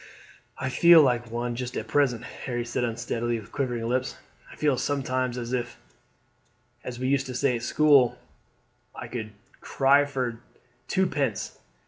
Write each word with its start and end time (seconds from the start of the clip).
"I 0.57 0.69
feel 0.69 1.03
like 1.03 1.29
one 1.29 1.55
just 1.55 1.77
at 1.77 1.87
present," 1.87 2.23
Harry 2.23 2.65
said 2.65 2.83
unsteadily 2.83 3.39
with 3.39 3.51
quivering 3.51 3.87
lips. 3.87 4.17
"I 4.51 4.55
feel 4.55 4.75
sometimes 4.75 5.37
as 5.37 5.53
if 5.53 5.77
as 6.83 6.97
we 6.97 7.07
used 7.07 7.27
to 7.27 7.35
say 7.35 7.57
at 7.57 7.61
school 7.61 8.17
I 8.95 9.07
could 9.07 9.31
cry 9.59 10.05
for 10.05 10.39
twopence. 10.87 11.59